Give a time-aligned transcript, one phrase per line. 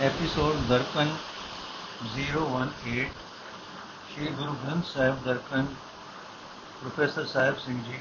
[0.00, 1.08] Episode Darpan
[2.10, 3.02] 018
[4.10, 5.66] Shri Guru Granth Sahib Darpan
[6.74, 7.98] professor Sahib Singh ji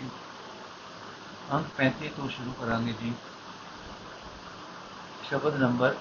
[1.54, 3.12] ਅੰਕ 35 ਤੋਂ ਸ਼ੁਰੂ ਕਰਾਂਗੇ ਜੀ
[5.30, 5.96] ਸ਼ਬਦ ਨੰਬਰ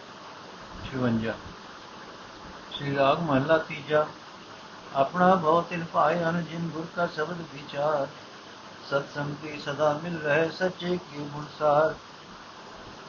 [0.85, 1.33] 56
[2.73, 4.05] ਸ਼੍ਰੀ ਰਾਗ ਮਹਲਾ ਤੀਜਾ
[4.97, 8.07] ਆਪਣਾ ਭਉ ਤਿਨ ਭਾਏ ਅਨ ਜਿਨ ਗੁਰ ਕਾ ਸ਼ਬਦ ਵਿਚਾਰ
[8.91, 11.95] ਸਤ ਸੰਗਤੀ ਸਦਾ ਮਿਲ ਰਹੇ ਸੱਚੇ ਕੀ ਗੁਰਸਾਰ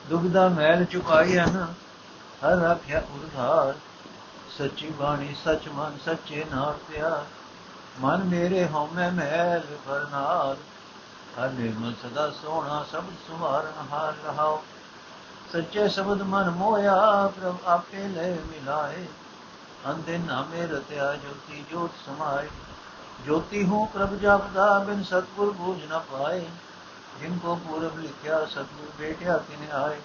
[0.09, 1.75] ਦੁਬਿਧਾ ਮੈਲ ਚੁਕਾਈ ਹਨ
[2.45, 3.73] ਹਰ ਰੱਖਿਆ ਉਰਧਾਰ
[4.57, 7.25] ਸੱਚੀ ਬਾਣੀ ਸੱਚ ਮਨ ਸੱਚੇ ਨਾਲ ਪਿਆਰ।
[7.99, 10.57] ਮਨ ਮੇਰੇ ਹਉਮੈ ਮਹਿਲ ਬਰਨਾਰ
[11.39, 14.63] ਹਰ ਨਿਰਮਲ ਸਦਾ ਸੋਹਣਾ ਸਬਦ ਸੁਹਾਰਨ ਹਾਰ ਰਹਾਓ।
[15.53, 19.05] ਸੱਚੇ ਸ਼ਬਦ ਮਨ ਮੋਇਆ ਪ੍ਰਭ ਆਪੇ ਲੈ ਮਿਲਾਏ।
[19.87, 22.47] ਅੰਦੇ ਨਾਮੇ ਰਤਿਆ, ਜੋਤੀ ਜੋਤ ਸਮਾਏ।
[23.25, 26.45] ਜੋਤੀ ਹੂੰ ਪ੍ਰਭ ਜਪਦਾ, ਬਿਨ ਸਤਗੁਰ ਬੂਝ ਨਾ ਪਾਏ।
[27.19, 29.97] ਜਿਨ ਕੋ ਪੂਰਬ ਲਿਖਿਆ, ਸਤਗੁਰ ਬੇਟਿਆ ਤਿਨ ਆਏ।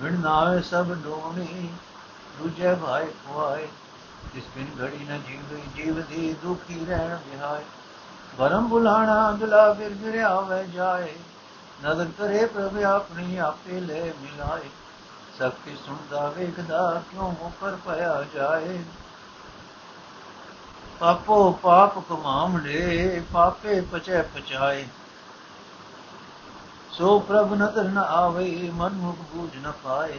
[0.00, 1.68] ਵਿਣ ਨਾਵੇ ਸਭ ਡੋਣੀ
[2.38, 3.68] ਦੂਜੇ ਭਾਈ ਖੁਆਏ,
[4.34, 7.64] ਜਿਸ ਬਿਨ ਘੜੀ ਨ ਜੀਵ ਜੀਵ ਦੀ ਦੁਖੀ ਰਹਿਣ ਵਿਹਾਏ।
[8.38, 11.12] ਬਰਮ ਬੁਲਾਣਾ ਅੰਦਲਾ ਫਿਰ ਫਿਰ ਆਵੇ ਜਾਏ
[11.84, 14.68] ਨਦਰ ਕਰੇ ਪ੍ਰਭ ਆਪਣੀ ਆਪੇ ਲੈ ਮਿਲਾਏ।
[15.38, 18.78] ਸਖਤੀ ਸੁਣਦਾ, ਵੇਖਦਾ, ਕਿਉਂ ਮੁਕਰ ਪਿਆ ਜਾਏ।
[21.00, 24.86] ਪਾਪੋ ਪਾਪ ਕਮਾਵੜੇ ਪਾਪੇ ਪਚੈ ਪਚਾਏ।
[26.92, 30.18] ਸੋ ਪ੍ਰਭ ਨਦਰ ਨ ਆਵੇ, ਮਨ ਮੁਖ ਬੂਝ ਨ ਪਾਏ,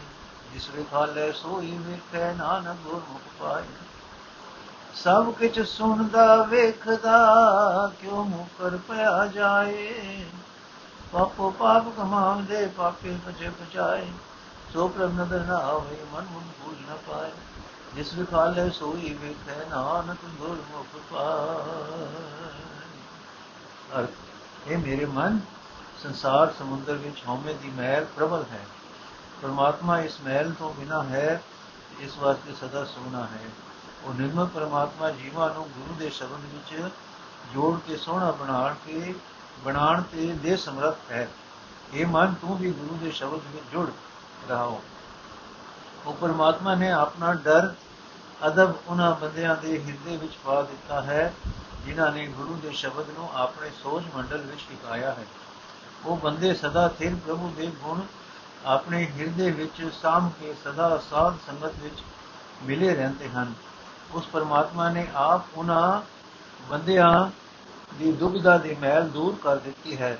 [0.54, 3.64] ਜਿਸ ਵਿਖਾਲੇ ਸੋਈ ਵੇਖੈ ਨਾਨਕ ਗੁਰ ਮੁਖ ਪਾਏ।
[4.96, 10.26] ਸਭ ਕਿਛ ਸੁਣਦਾ, ਵੇਖਦਾ, ਕਿਉ ਮੁਕਰ ਪਿਆ ਜਾਏ?
[11.12, 14.08] ਪਾਪੋ ਪਾਪ ਕਮਾਉਂਦੇ, ਪਾਪੇ ਪਛੇ ਪਚਾਏ
[14.74, 17.32] ਸੋ ਪ੍ਰਭ ਨਦਰ ਨਾ ਆਵੇ, ਮਨ ਮੁਖ ਬੂਝ ਨ ਪਾਏ,
[17.96, 22.06] ਜਿਸ ਵਿਖਾਲੇ ਸੋਈ ਵੇਖੈ ਨਾਨਕ ਗੁਰ ਮੁਖ ਪਾਏ।
[24.00, 24.10] ਅਰਥ,
[24.68, 25.40] ਇਹ ਮੇਰੇ ਮਨ
[26.04, 28.66] ਸੰਸਾਰ ਸਮੁੰਦਰ ਵਿੱਚ ਹਉਮੈ ਦੀ ਮਹਿਲ ਪ੍ਰਬਲ ਹੈ।
[29.42, 31.42] ਪਰਮਾਤਮਾ ਇਸ ਮਹਿਲ ਤੋਂ ਬਿਨਾ ਹੈ
[32.00, 33.50] ਇਸ ਵਾਸਤੇ ਸਦਾ ਸੋਨਾ ਹੈ।
[34.04, 36.90] ਉਹ ਨਿਰਮਲ ਪਰਮਾਤਮਾ ਜੀਵਾਂ ਨੂੰ ਗੁਰੂ ਦੇ ਸ਼ਬਦ ਵਿੱਚ
[37.54, 39.16] ਜੋੜ ਕੇ ਸੋਹਣਾ ਬਣਾਉਣ ਕੇ
[39.64, 41.30] ਬਣਾਉਣ ਤੇ ਦੇ ਸਮਰੱਥ ਹੈ।
[41.94, 43.90] ਇਹ ਮਨ, ਤੂੰ ਵੀ ਗੁਰੂ ਦੇ ਸ਼ਬਦ ਵਿੱਚ ਜੁੜ
[44.50, 44.82] ਰਹਾਓ।
[46.06, 47.74] ਉਹ ਪਰਮਾਤਮਾ ਨੇ ਆਪਣਾ ਡਰ,
[48.48, 51.34] ਅਦਬ ਉਹਨਾਂ ਬੰਦਿਆਂ ਦੇ ਹਿਰਦੇ ਵਿੱਚ ਪਾ ਦਿੱਤਾ ਹੈ,
[51.86, 55.26] ਜਿਨ੍ਹਾਂ ਨੇ ਗੁਰੂ ਦੇ ਸ਼ਬਦ ਨੂੰ ਆਪਣੇ ਸੋਚ ਮੰਡਲ ਵਿੱਚ ਟਿਕਾਇਆ ਹੈ।
[56.06, 58.02] ਉਹ ਬੰਦੇ ਸਦਾ ਥਿਰ ਪ੍ਰਭੂ ਦੇ ਗੁਣ
[58.66, 62.04] ਆਪਣੇ ਹਿਰਦੇ ਵਿੱਚ ਸਾਮ ਕੇ ਸਦਾ ਸਾਧ ਸੰਗਤ ਵਿੱਚ
[62.64, 63.54] ਮਿਲੇ ਰਹਿੰਦੇ ਹਨ।
[64.14, 66.02] ਉਸ ਪਰਮਾਤਮਾ ਨੇ ਆਪ ਉਹਨਾਂ
[66.70, 67.30] ਬੰਦਿਆਂ
[67.96, 70.18] ਦੀ ਦੁਬਿਧਾ ਦੀ ਮੈਲ ਦੂਰ ਕਰ ਦਿੱਤੀ ਹੈ।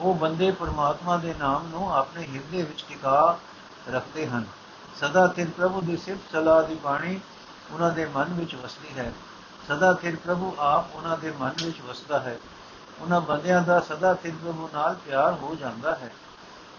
[0.00, 3.38] ਉਹ ਬੰਦੇ ਪਰਮਾਤਮਾ ਦੇ ਨਾਮ ਨੂੰ ਆਪਣੇ ਹਿਰਦੇ ਵਿੱਚ ਟਿਕਾ
[3.90, 4.44] ਰੱਖਦੇ ਹਨ।
[5.00, 7.20] ਸਦਾ ਤਿਰ ਪ੍ਰਭੂ ਦੀ ਸਿਫਤ ਸਲਾਹ ਦੀ ਬਾਣੀ
[7.70, 9.12] ਉਹਨਾਂ ਦੇ ਮਨ ਵਿੱਚ ਵਸਦੀ ਹੈ।
[9.68, 12.38] ਸਦਾ ਤਿਰ ਪ੍ਰਭੂ ਆਪ ਉਹਨਾਂ ਦੇ ਮਨ ਵਿੱਚ ਵਸਦਾ ਹੈ।
[13.02, 16.10] ਉਹਨਾਂ ਬੰਦਿਆਂ ਦਾ ਸਦਾ ਤਿਰ ਪ੍ਰਭੂ ਨਾਲ ਪਿਆਰ ਹੋ ਜਾਂਦਾ ਹੈ।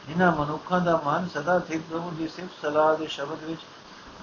[0.08, 3.62] ਜਿਨ੍ਹਾਂ ਮਨੁੱਖਾਂ ਦਾ ਮਨ ਸਦਾ ਤਿਰ ਪ੍ਰਭੂ ਦੀ ਸਿਫਤ ਸਲਾਹ ਦੇ ਸ਼ਬਦ ਵਿੱਚ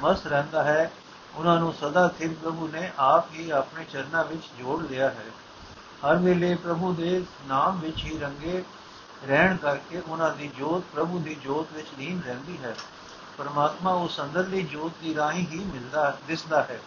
[0.00, 0.93] ਮਸਤ ਰਹਿੰਦਾ ਹੈ,
[1.37, 5.25] ਉਹਨਾਂ ਨੂੰ ਸਦਾ ਸਥਿਰ ਪ੍ਰਭੂ ਨੇ ਆਪ ਹੀ ਆਪਣੇ ਚਰਨਾਂ ਵਿੱਚ ਜੋੜ ਲਿਆ ਹੈ।
[6.06, 8.65] ਹਰ ਵੇਲੇ ਪ੍ਰਭੂ ਦੇ ਨਾਮ ਵਿੱਚ ਹੀ ਰੰਗੇ
[9.28, 12.75] ਰਹਿਣ ਕਰਕੇ ਉਹਨਾਂ ਦੀ ਜੋਤ ਪ੍ਰਭੂ ਦੀ ਜੋਤ ਵਿੱਚ ਲੀਨ ਰਹਿੰਦੀ ਹੈ।
[13.38, 16.81] ਪਰਮਾਤਮਾ ਉਸ ਅੰਦਰਲੀ ਜੋਤ ਦੀ ਰਾਹੀਂ ਹੀ ਮਿਲਦਾ, ਦਿਸਦਾ ਹੈ।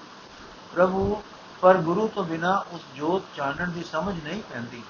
[0.73, 1.23] ਪ੍ਰਭੂ
[1.61, 4.83] ਪਰ ਗੁਰੂ ਤੋਂ ਬਿਨਾ ਉਸ ਜੋਤ ਚਾਨਣ ਦੀ ਸਮਝ ਨਹੀਂ ਪੈਂਦੀ।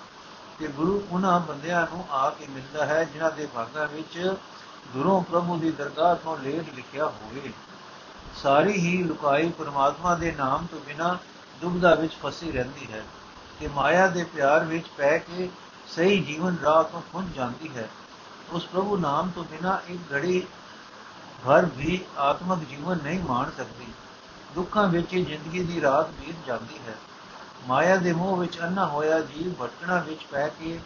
[0.64, 4.36] ਕਿ ਗੁਰੂ ਉਹਨਾਂ ਬੰਦਿਆਂ ਨੂੰ ਆ ਕੇ ਮਿਲਦਾ ਹੈ, ਜਿਨ੍ਹਾਂ ਦੇ ਭਾਗਾਂ ਵਿੱਚ
[4.94, 7.54] ਗੁਰੂ ਪ੍ਰਭੂ ਦੀ ਦਰਗਾਹ ਤੋਂ ਲੇਖ ਲਿਖਿਆ ਹੋਵੇ।
[8.36, 11.18] ਸਾਰੀ ਹੀ ਲੁਕਾਈ ਪਰਮਾਤਮਾ ਦੇ ਨਾਮ ਤੋਂ ਬਿਨਾ
[11.62, 13.04] ਦੁਬਦਾ ਵਿੱਚ ਫਸੀ ਰਹਿੰਦੀ ਹੈ
[13.60, 15.50] ਕਿ ਮਾਇਆ ਦੇ ਪਿਆਰ ਵਿੱਚ ਪੈ ਕੇ
[15.88, 17.90] ਸਹੀ ਜੀਵਨ ਰਾਹ ਤੋਂ ਖੁੰਝ ਜਾਂਦੀ ਹੈ।
[18.52, 20.48] ਉਸ ਪ੍ਰਭੂ ਨਾਮ ਤੋਂ ਬਿਨਾ ਇੱਕ ਘੜੀ
[21.46, 23.88] ਭਰ ਵੀ ਆਤਮਿਕ ਜੀਵਨ ਨਹੀਂ ਮਾਣ ਸਕਦੀ।
[24.56, 26.94] ਦੁੱਖਾਂ ਵਿੱਚ ਜ਼ਿੰਦਗੀ ਦੀ ਰਾਤ ਬੀਤ ਜਾਂਦੀ ਹੈ।
[27.68, 30.80] ਮਾਇਆ ਦੇ ਮੋਹ ਵਿੱਚ ਅੰਨਾ ਹੋਇਆ, ਜੀਵ ਭਟਕਣਾ ਵਿੱਚ ਪੈ ਕੇ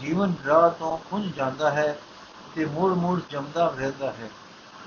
[0.00, 1.98] ਜੀਵਨ ਰਾਹ ਤੋਂ ਖੁੰਝ ਜਾਂਦਾ ਹੈ
[2.54, 4.30] ਤੇ ਮੂੜ ਮੂੜ ਜਮਦਾ ਰਹਿੰਦਾ ਹੈ।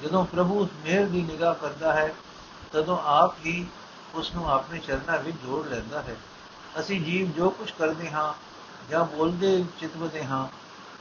[0.04, 2.14] ਜਦੋਂ ਪ੍ਰਭੂ ਉਸ ਮਿਹਰ ਦੀ ਨਿਗਾਹ ਕਰਦਾ ਹੈ,
[2.72, 3.68] ਤਦੋਂ ਆਪ ਹੀ
[4.16, 6.16] ਉਸ ਨੂੰ ਆਪਣੇ ਚਰਨਾਂ ਵਿੱਚ ਜੋੜ ਲੈਂਦਾ ਹੈ।
[6.80, 8.34] ਅਸੀਂ ਜੀਵ ਜੋ ਕੁਝ ਕਰਦੇ ਹਾਂ
[8.90, 10.48] ਜਾਂ ਬੋਲਦੇ, ਚਿਤਵਦੇ ਹਾਂ,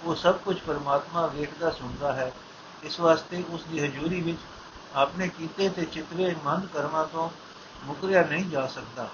[0.04, 2.32] ਉਹ ਸਭ ਕੁਝ ਪਰਮਾਤਮਾ ਵੇਖਦਾ, ਸੁਣਦਾ ਹੈ।
[2.82, 4.38] ਇਸ ਵਾਸਤੇ ਉਸ ਦੀ ਹਜ਼ੂਰੀ ਵਿੱਚ
[4.94, 7.30] ਆਪਣੇ ਕੀਤੇ ਤੇ ਚਿਤਵੇ ਮੰਦ ਕਰਮਾਂ ਤੋਂ
[7.84, 9.08] ਮੁਕਰਿਆ ਨਹੀਂ ਜਾ ਸਕਦਾ।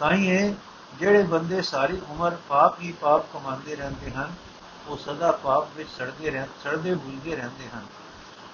[0.00, 0.54] ਤਾਂ ਇਹ
[0.98, 4.34] ਜਿਹੜੇ ਬੰਦੇ ਸਾਰੀ ਉਮਰ ਪਾਪ ਹੀ ਪਾਪ ਕਮਾਉਂਦੇ ਰਹਿੰਦੇ ਹਨ,
[4.88, 7.86] ਉਹ ਸਦਾ ਪਾਪ ਵਿੱਚ ਸੜਦੇ ਰਹਿ, ਸੜਦੇ ਬੁਝਦੇ ਰਹਿੰਦੇ ਹਨ।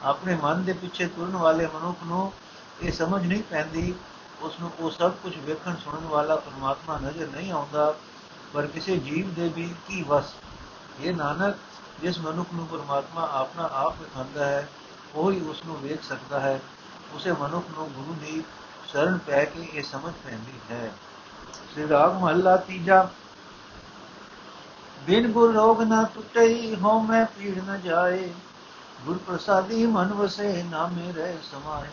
[0.02, 2.32] ਆਪਣੇ ਮਨ ਦੇ ਪਿੱਛੇ ਤੁਰਨ ਵਾਲੇ ਮਨੁੱਖ ਨੂੰ
[2.82, 3.94] ਇਹ ਸਮਝ ਨਹੀਂ ਪੈਂਦੀ
[4.42, 7.94] ਉਸ ਨੂੰ ਉਹ ਸਭ ਕੁਝ ਵੇਖਣ ਸੁਣਨ ਵਾਲਾ ਪਰਮਾਤਮਾ ਨਜ਼ਰ ਨਹੀਂ ਆਉਂਦਾ,
[8.52, 10.34] ਪਰ ਕਿਸੇ ਜੀਵ ਦੇ ਵੀ ਕੀ ਵਸ।
[11.00, 11.56] ਇਹ ਨਾਨਕ,
[12.00, 14.68] ਜਿਸ ਮਨੁੱਖ ਨੂੰ ਪਰਮਾਤਮਾ ਆਪਣਾ ਆਪ ਵਿਖਾਉਂਦਾ ਹੈ,
[15.14, 16.60] ਉਹੀ ਹੀ ਉਸ ਨੂੰ ਵੇਖ ਸਕਦਾ ਹੈ।
[17.14, 18.42] ਉਸੇ ਮਨੁੱਖ ਨੂੰ ਗੁਰੂ ਦੀ
[18.88, 20.92] ਸ਼ਰਨ ਪੈ ਕੇ ਇਹ ਸਮਝ ਪੈਂਦੀ ਹੈ।
[21.72, 23.08] ਸ੍ਰੀ ਰਾਗ ਮਹੱਲਾ ਤੀਜਾ।
[25.06, 28.32] ਬਿਨ ਗੁਰ ਰੋਗ ਨਾ ਟੁੱਟਈ ਹੋ ਮੈਂ ਪੀੜ ਨ ਜਾਏ।
[29.06, 31.88] ਗੁਰ ਪ੍ਰਸਾਦੀ ਮਨ ਵਸੇ, ਨਾਮੇ ਰਹਿ ਸਮਾਏ।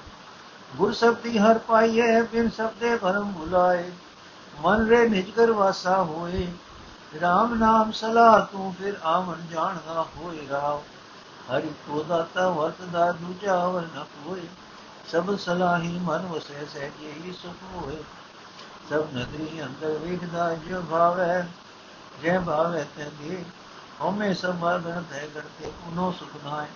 [0.76, 3.92] ਗੁਰ ਸਬਦੀ ਹਰ ਪਾਈਏ ਬਿਨ ਸਬਦੇ ਭਰਮ ਭੁਲਾਏ।
[4.62, 6.48] ਮਨ ਰੇ ਨਿਜਗਰ ਵਾਸਾ ਹੋਏ।
[7.22, 10.82] ਰਾਮ ਨਾਮ ਸਲਾਹ, ਤੂੰ ਫਿਰ ਆਵਣ ਜਾਣਦਾ ਹੋਏ ਰਾਵ।
[11.52, 14.48] ਹਰਿ ਕੋ ਦਾਤਾ ਵਰਤਦਾ, ਦੂਜਾ ਵਰ ਨ ਕੋਏ
[15.12, 18.04] ਸਭ ਸਲਾਹੀ ਮਨ ਵਸੇ, ਸਹਿਜੇ ਹੀ ਸੁਖ ਹੋਏ।
[18.90, 21.48] ਸਭ ਨਦਰੀ ਅੰਦਰ ਵੇਖਦਾ ਜੋ ਭਾਵੈ
[22.24, 23.46] ਜੈ ਭਾਵੈ ਤੇ ਦੇ
[24.02, 26.68] ਹਉਮੈ ਸਭ ਮਰ ਗਣ ਤੇ ਗੜਤੇ ਉਨੋ ਸੁਖ ਨਾਏ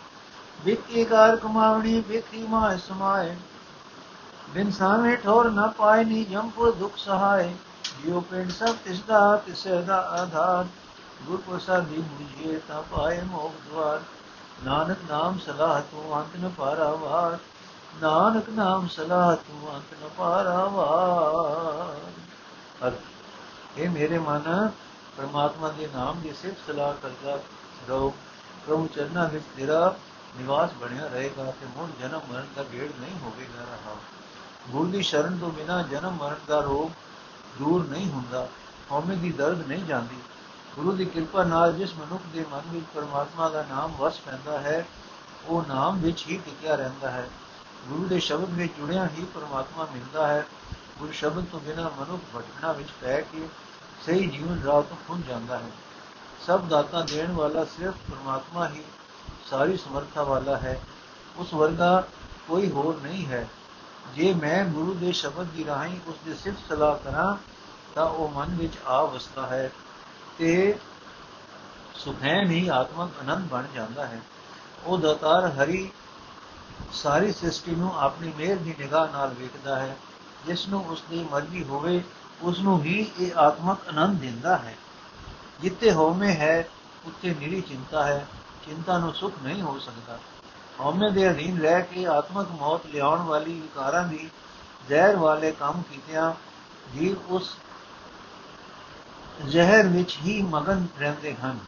[0.65, 3.36] ਵਿਕੀ ਕਾਰ ਕਮਾਵਣੀ ਵਿਕੀ ਮਾਇ ਸਮਾਏ।
[4.50, 7.56] ਬਿਨ ਸਾਵੇਂ ਠੋਰ ਨ ਪਾਏ, ਨੀ ਜੰਪੁਰ ਦੁਖ ਸਹਾਏ।
[8.00, 10.65] ਜਿਉ ਪਿੰਡ ਸਭ ਤਿਸਦਾ ਤਿਸੇ ਦਾ ਆਧਾਰ।
[11.24, 14.01] ਗੁਰ ਪ੍ਰਸਾਦੀ ਮੁਝੇ ਤਾ ਪਾਏ ਮੋਖ ਦਵਾਰ
[14.63, 17.38] ਨਾਨਕ ਨਾਮ ਸਲਾਹ ਤੂੰ ਅੰਤ ਨ ਪਾਰਾਵਾਰ
[18.01, 22.92] ਨਾਨਕ ਨਾਮ ਸਲਾਹ ਤੂੰ ਅੰਤ ਨ ਪਾਰਾਵਾਰ
[23.78, 24.72] ਇਹ ਮੇਰੇ ਮਨ
[25.18, 27.40] ਪਰਮਾਤਮਾ ਦੇ ਨਾਮ ਦੀ ਸਿਫਤ ਸਲਾਹ ਕਰਦਾ
[27.90, 28.13] ਰਹੋ।
[28.68, 29.95] ਪ੍ਰਭੂ ਚਰਨਾਂ ਵਿੱਚ ਤੇਰਾ
[30.38, 33.96] ਨਿਵਾਸ ਬਣਿਆ ਰਹੇਗਾ ਤੇ ਮੁੜ ਜਨਮ ਮਰਨ ਦਾ ਗੇੜ ਨਹੀਂ ਹੋਵੇਗਾ ਰਹਾ।
[34.69, 36.89] ਗੁਰੂ ਦੀ ਸ਼ਰਨ ਤੋਂ ਬਿਨਾ ਜਨਮ ਮਰਨ ਦਾ ਰੋਗ
[37.60, 38.48] ਦੂਰ ਨਹੀਂ ਹੁੰਦਾ।
[38.92, 40.16] ਹਉਮੈ ਦੀ ਦਰਦ ਨਹੀਂ ਜਾਂਦੀ।
[40.75, 44.86] ਗੁਰੂ ਦੀ ਕਿਰਪਾ ਨਾਲ ਜਿਸ ਮਨੁੱਖ ਦੇ ਮਨ ਵਿੱਚ ਪਰਮਾਤਮਾ ਦਾ ਨਾਮ ਵਸ ਪੈਂਦਾ ਹੈ,
[45.46, 47.30] ਉਹ ਨਾਮ ਵਿੱਚ ਹੀ ਟਿਕਿਆ ਰਹਿੰਦਾ ਹੈ।
[47.88, 50.47] ਗੁਰੂ ਦੇ ਸ਼ਬਦ ਵਿੱਚ ਜੁੜਿਆ ਹੀ ਪਰਮਾਤਮਾ ਮਿਲਦਾ ਹੈ।
[51.00, 53.47] ਗੁਰੂ ਸ਼ਬਦ ਤੋਂ ਬਿਨਾ ਮਨੁੱਖ ਭਟਕਣਾ ਵਿੱਚ ਪੈ ਕੇ
[54.06, 55.69] ਸਹੀ ਜੀਵਨ ਰਾਹ ਤੋਂ ਖੁੰਝ ਜਾਂਦਾ ਹੈ।
[56.47, 58.83] ਸਭ ਦਾਤਾ ਦੇਣ ਵਾਲਾ ਸਿਰਫ ਪਰਮਾਤਮਾ ਹੀ
[59.50, 60.81] ਸਾਰੀ ਸਮਰੱਥਾ ਵਾਲਾ ਹੈ।
[61.38, 62.07] ਉਸ ਵਰਗਾ
[62.47, 63.47] ਕੋਈ ਹੋਰ ਨਹੀਂ ਹੈ।
[64.15, 67.36] ਜੇ ਮੈਂ ਗੁਰੂ ਦੇ ਸ਼ਬਦ ਦੀ ਰਾਹੀਂ ਉਸ ਦੀ ਸਿਫਤ ਸਲਾਹ ਕਰਾਂ,
[67.95, 69.71] ਤਾਂ ਉਹ ਮਨ ਵਿੱਚ ਆ ਵਸਦਾ ਹੈ
[70.38, 70.79] ਤੇ
[71.95, 74.21] ਸੁਖੈਨ ਹੀ ਆਤਮਕ ਆਨੰਦ ਬਣ ਜਾਂਦਾ ਹੈ।
[74.86, 75.91] ਉਹ ਦਾਤਾਰ ਹਰੀ
[76.94, 79.98] ਸਾਰੀ ਸ੍ਰਿਸ਼ਟੀ ਨੂੰ ਆਪਣੀ ਮਿਹਰ ਦੀ ਨਿਗਾਹ ਨਾਲ ਵੇਖਦਾ ਹੈ।
[80.46, 82.04] ਜਿਸ ਨੂੰ ਉਸ ਦੀ ਮਰਜ਼ੀ ਹੋਵੇ
[82.42, 84.75] ਉਸ ਨੂੰ ਹੀ ਇਹ ਆਤਮਕ ਆਨੰਦ ਦਿੰਦਾ ਹੈ।
[85.62, 86.70] ਜਿੱਤੇ ਹਉਮੈ ਹੈ,
[87.06, 88.28] ਉੱਤੇ ਨਿਰੀ ਚਿੰਤਾ ਹੈ।
[88.66, 90.20] ਚਿੰਤਾ ਨੂੰ ਸੁਖ ਨਹੀਂ ਹੋ ਸਕਦਾ।
[90.80, 94.30] ਹਉਮੈ ਦੇ ਅਧੀਨ ਰਹਿ ਕੇ ਆਤਮਕ ਮੌਤ ਲਿਆਉਣ ਵਾਲੀ ਵਿਕਾਰਾਂ ਦੀ
[94.88, 96.34] ਜ਼ਹਿਰ ਵਾਲੇ ਕੰਮ ਕੀਤਿਆਂ
[96.94, 97.58] ਜੀਵ ਉਸ
[99.46, 101.60] ਜ਼ਹਿਰ ਵਿੱਚ ਹੀ ਮਗਨ ਰਹਿੰਦੇ ਹਨ।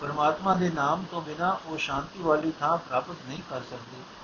[0.00, 4.23] ਪਰਮਾਤਮਾ ਦੇ ਨਾਮ ਤੋਂ ਬਿਨਾ ਉਹ ਸ਼ਾਂਤੀ ਵਾਲੀ ਥਾਂ ਪ੍ਰਾਪਤ ਨਹੀਂ ਕਰ ਸਕਦੇ।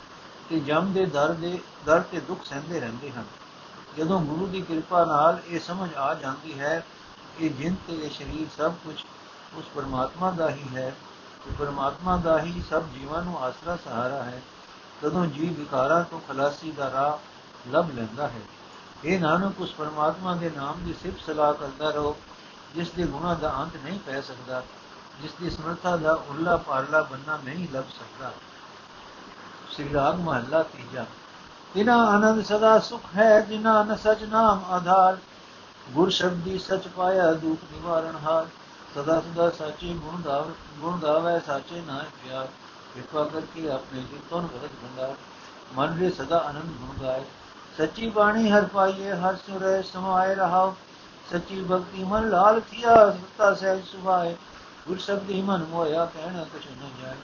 [0.50, 3.24] ਤੇ ਜਮ ਦੇ ਦਰ ਦੇ, ਦਰ ਤੇ ਦੁੱਖ ਸਹਿੰਦੇ ਰਹਿੰਦੇ ਹਨ।
[3.98, 6.86] ਜਦੋਂ ਗੁਰੂ ਦੀ ਕਿਰਪਾ ਨਾਲ ਇਹ ਸਮਝ ਆ ਜਾਂਦੀ ਹੈ
[7.38, 8.94] ਕਿ ਜਿੰਦ ਤੇ ਇਹ ਸਰੀਰ ਸਭ ਕੁਝ
[9.54, 10.94] ਉਸ ਪਰਮਾਤਮਾ ਦਾ ਹੀ ਹੈ,
[11.44, 14.42] ਤੇ ਪਰਮਾਤਮਾ ਦਾ ਹੀ ਸਭ ਜੀਵਾਂ ਨੂੰ ਆਸਰਾ ਸਹਾਰਾ ਹੈ,
[15.02, 18.40] ਤਦੋਂ ਜੀਵ ਵਿਕਾਰਾਂ ਤੋਂ ਖਲਾਸੀ ਦਾ ਰਾਹ ਲੱਭ ਲੈਂਦਾ ਹੈ।
[19.04, 22.16] ਇਹ ਨਾਨਕ, ਉਸ ਪਰਮਾਤਮਾ ਦੇ ਨਾਮ ਦੀ ਸਿਫਤ ਸਲਾਹ ਕਰਦਾ ਰਹੋ,
[22.74, 24.62] ਜਿਸ ਦੇ ਗੁਣਾ ਦਾ ਅੰਤ ਨਹੀਂ ਪੈ ਸਕਦਾ,
[25.22, 28.32] ਜਿਸ ਦੀ ਸਮਰੱਥਾ ਦਾ ਉੱਲਾ ਪਾਰਲਾ ਬੰਨਾ ਨਹੀਂ ਲੱਭ ਸਕਦਾ।
[29.70, 31.06] ਸ੍ਰੀ ਰਾਗ ਮਹੱਲਾ ਤੀਜਾ।
[31.74, 35.18] ਤਿਨਾ ਆਨੰਦ ਸਦਾ ਸੁਖ ਹੈ ਜਿਨਾ ਨ ਸਚ ਨਾਮ ਆਧਾਰ।
[35.90, 38.46] ਗੁਰ ਸ਼ਬਦੀ ਸਚ ਪਾਇਆ, ਦੁਖ ਨਿਵਾਰਨ ਹਾਰ।
[38.94, 42.48] ਸਦਾ ਸਦਾ ਸਾਚੇ ਗੁਣ ਗਾਵ, ਗੁਣ ਗਾਵੇ, ਸਾਚੇ ਨਾਮ ਪਿਆਰ।
[42.94, 45.14] ਕਿਰਪਾ ਕਰਕੇ ਆਪਣੇ ਜੀ ਜਿਤੋਂ ਭਗਤ ਭੰਡਾਰ।
[45.74, 47.24] ਮਨ ਦੇ ਸਦਾ ਆਨੰਦ ਗੁਣ ਗਾਏ।
[47.78, 50.74] ਸੱਚੀ ਬਾਣੀ ਹਰ ਪਾਈਏ, ਹਰ ਸੁਰੇ ਸਮਾਏ ਰਹਾਓ
[51.32, 54.36] ਸੱਚੀ ਭਗਤੀ ਮਨ ਲਾਲ ਥਿਆ ਸਤਾ ਸਹਿਜ ਸੁਭਾਏ।
[54.88, 57.16] ਗੁਰ ਸ਼ਬਦੀ ਮਨ ਮੋਇਆ ਕਹਿਣਾ ਕੁਛ ਨ ਜਾਏ।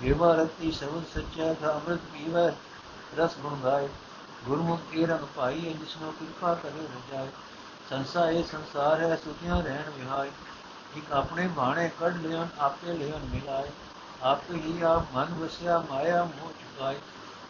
[0.00, 2.50] ਦੇਵਾ ਰਤੀ ਸ਼ਬਦ ਸੱਚਾ ਥਾ ਅੰਮ੍ਰਿਤ ਪੀਵੇ
[3.18, 3.88] ਰਸ ਗੁਣ ਗਾਏ
[4.46, 7.28] ਗੁਰਮੁਖ ਕੀ ਰੰਗ ਪਾਈਏ ਜਿਸਨੂੰ ਕਿਰਪਾ ਕਰੇ ਰਜਾਏ
[7.90, 10.30] ਸੰਸਾਰ ਇਹ ਸੰਸਾਰ ਹੈ ਸੁਖਿਆ ਰਹਿਣ ਵਿਹਾਏ
[10.96, 13.70] ਇੱਕ ਆਪਣੇ ਬਾਣੇ ਕੱਢ ਲਿਆਨ ਆਪੇ ਲਿਆਨ ਮਿਲਾਏ
[14.22, 16.98] ਆਪੇ ਹੀ ਆਪ ਮਨ ਵਸਿਆ ਮਾਇਆ ਮੋਹ ਚੁਕਾਏ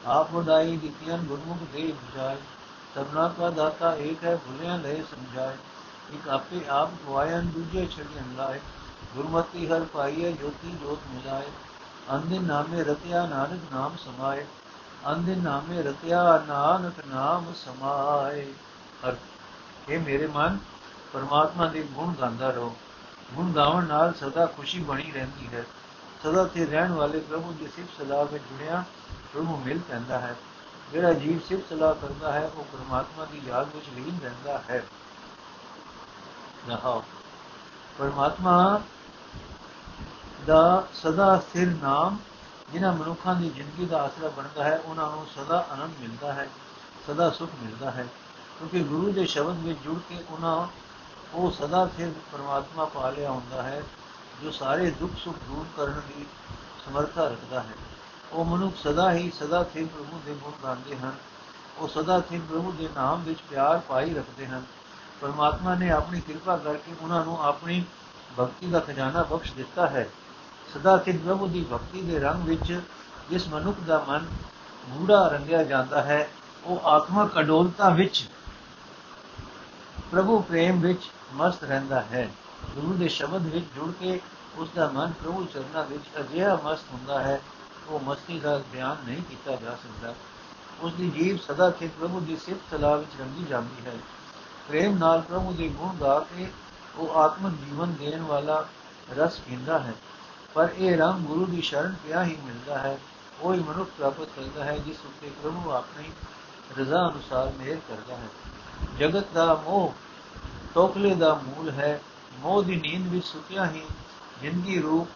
[0.08, 2.36] ਆਪ ਉਡਾਈ ਦਿੱਤੀਆਂ ਗੁਰਮੁਖ ਦੇ 부ਜਾਏ
[2.94, 5.56] ਸਭਨਾ ਕਾ ਦਾਤਾ ਏਕ ਹੈ ਭੁਲਿਆ ਲੈ ਸਮਝਾਏ
[6.14, 8.60] ਇੱਕ ਆਪੇ ਆਪ ਗਵਾਇਨ ਦੂਜੇ ਛੜੀਆਂ ਲਾਏ
[9.14, 11.50] ਗੁਰਮਤੀ ਹਰ ਪਾਈਏ ਜੋਤੀ ਜੋਤ ਮਿਲਾਏ
[12.12, 14.46] ਅੰਦਿਨ ਨਾਮੇ ਰਤਿਆ ਨਾਨਕ ਨਾਮ ਸਮਾਏ
[15.12, 18.52] ਅੰਦਿਨ ਨਾਮੇ ਰਤਿਆ ਨਾਨਕ ਨਾਮ ਸਮਾਏ।
[19.08, 19.16] ਹਰ
[19.88, 20.58] ਇਹ ਮੇਰੇ ਮਨ
[21.12, 22.76] ਪਰਮਾਤਮਾ ਦੇ ਗੁਣ ਗਾਉਂਦਾ ਰਹੋ।
[23.32, 25.64] ਗੁਣ ਗਾਉਣ ਨਾਲ ਸਦਾ ਖੁਸ਼ੀ ਬਣੀ ਰਹਿੰਦੀ ਹੈ।
[26.24, 28.84] ਸਦਾ ਤੇ ਰਹਿਣ ਵਾਲੇ ਪ੍ਰਭੂ ਦੀ ਸਿਫਤ ਸਲਾਹ ਵਿੱਚ ਜੁੜਿਆ
[29.32, 30.36] ਪ੍ਰਭੂ ਮਿਲ ਪੈਂਦਾ ਹੈ।
[30.92, 34.84] ਜਿਹੜਾ ਜੀਵ ਸਿਫਤ ਸਲਾਹ ਕਰਦਾ ਹੈ, ਉਹ ਪਰਮਾਤਮਾ ਦੀ ਯਾਦ ਵਿੱਚ ਲੀਨ ਰਹਿੰਦਾ ਹੈ।
[36.68, 37.04] ਰਹਾਓ।
[37.98, 38.82] ਪਰਮਾਤਮਾ
[40.46, 42.18] ਦਾ ਸਦਾ ਸਥਿਰ ਨਾਮ,
[42.72, 46.48] ਜਿਨ੍ਹਾਂ ਮਨੁੱਖਾਂ ਦੀ ਜ਼ਿੰਦਗੀ ਦਾ ਆਸਰਾ ਬਣਦਾ ਹੈ, ਉਹਨਾਂ ਨੂੰ ਸਦਾ ਆਨੰਦ ਮਿਲਦਾ ਹੈ,
[47.06, 48.06] ਸਦਾ ਸੁਖ ਮਿਲਦਾ ਹੈ।
[48.58, 50.66] ਕਿਉਂਕਿ ਗੁਰੂ ਦੇ ਸ਼ਬਦ ਵਿੱਚ ਜੁੜ ਕੇ ਉਹਨਾਂ,
[51.34, 53.82] ਉਹ ਸਦਾ ਫਿਰ ਪਰਮਾਤਮਾ ਪਾ ਲਿਆ ਹੁੰਦਾ ਹੈ,
[54.42, 56.26] ਜੋ ਸਾਰੇ ਦੁੱਖ ਸੁੱਖ ਦੂਰ ਕਰਨ ਦੀ
[56.86, 57.74] ਸਮਰੱਥਾ ਰੱਖਦਾ ਹੈ।
[58.32, 61.12] ਉਹ ਮਨੁੱਖ ਸਦਾ ਹੀ ਸਦਾ ਫਿਰ ਪ੍ਰਭੂ ਦੇ ਗੁਣ ਗਾਉਂਦੇ ਹਨ।
[61.78, 64.62] ਉਹ ਸਦਾ ਫਿਰ ਪ੍ਰਭੂ ਦੇ ਨਾਮ ਵਿੱਚ ਪਿਆਰ ਪਾਈ ਰੱਖਦੇ ਹਨ।
[65.20, 67.84] ਪਰਮਾਤਮਾ ਨੇ ਆਪਣੀ ਕਿਰਪਾ ਕਰਕੇ ਉਹਨਾਂ ਨੂੰ ਆਪਣੀ
[68.40, 70.08] ਭਗਤੀ ਦਾ ਖਜ਼ਾਨਾ ਬਖਸ਼ ਦਿੱਤਾ ਹੈ।
[70.74, 72.80] ਸਦਾ ਸਿਰ ਪ੍ਰਭੂ ਦੀ ਭਗਤੀ ਦੇ ਰੰਗ ਵਿੱਚ
[73.30, 74.26] ਜਿਸ ਮਨੁੱਖ ਦਾ ਮਨ
[74.90, 76.28] ਗੂੜਾ ਰੰਗਿਆ ਜਾਂਦਾ ਹੈ,
[76.64, 78.28] ਉਹ ਆਤਮਕ ਅਡੋਲਤਾ ਵਿੱਚ,
[80.10, 81.02] ਪ੍ਰਭੂ ਪ੍ਰੇਮ ਵਿੱਚ
[81.34, 82.30] ਮਸਤ ਰਹਿੰਦਾ ਹੈ।
[82.74, 84.20] ਗੁਰੂ ਦੇ ਸ਼ਬਦ ਵਿੱਚ ਜੁੜ ਕੇ
[84.56, 87.40] ਉਸ ਦਾ ਮਨ ਪ੍ਰਭੂ ਚਰਨਾਂ ਵਿੱਚ ਅਜਿਹਾ ਮਸਤ ਹੁੰਦਾ ਹੈ,
[87.88, 90.14] ਉਹ ਮਸਤੀ ਦਾ ਬਿਆਨ ਨਹੀਂ ਕੀਤਾ ਜਾ ਸਕਦਾ।
[90.80, 93.92] ਉਸ ਦੀ ਜੀਵ ਸਦਾ ਕੇ ਪ੍ਰਭੂ ਦੀ ਸਿਫਤ ਸਲਾਹ ਵਿੱਚ ਰੰਗੀ ਜਾਂਦੀ ਹੈ।
[94.68, 96.50] ਪ੍ਰੇਮ ਨਾਲ ਪ੍ਰਭੂ ਦੇ ਗੁਣ ਗਾ ਕੇ
[96.96, 98.66] ਉਹ ਆਤਮਿਕ ਜੀਵਨ ਦੇਣ ਵਾਲਾ
[99.18, 99.94] ਰਸ ਪੀਂਦਾ ਹੈ।
[100.54, 102.98] ਪਰ ਇਹ ਰੰਗ ਗੁਰੂ ਦੀ ਸ਼ਰਨ ਪਿਆ ਹੀ ਮਿਲਦਾ ਹੈ?
[103.40, 106.10] ਉਹ ਹੀ ਮਨੁੱਖ ਪ੍ਰਾਪਤ ਕਰਦਾ ਹੈ, ਜਿਸ ਉੱਤੇ ਪ੍ਰਭੂ ਆਪਣੀ
[106.78, 108.28] ਰਜ਼ਾ ਅਨੁਸਾਰ ਮਿਹਰ ਕਰਦਾ ਹੈ।
[108.98, 109.94] ਜਗਤ ਦਾ ਮੋਹ
[110.74, 112.00] ਟੋਕਲੇ ਦਾ ਮੂਲ ਹੈ।
[112.38, 113.82] ਮੋਹ ਦੀ ਨੀਂਦ ਵਿੱਚ ਸੁਤਿਆ ਹੀ
[114.40, 115.08] ਜ਼ਿੰਦਗੀ ਰੂਪ